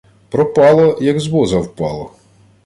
[0.29, 2.11] Пропало, як з воза впало.